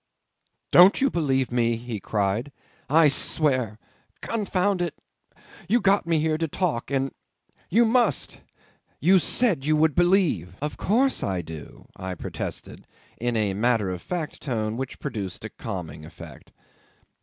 [0.71, 2.51] "Don't you believe me?" he cried.
[2.89, 3.77] "I swear!...
[4.23, 4.95] Confound it!
[5.69, 7.11] You got me here to talk, and...
[7.69, 8.39] You must!...
[8.99, 12.87] You said you would believe." "Of course I do," I protested,
[13.19, 16.51] in a matter of fact tone which produced a calming effect.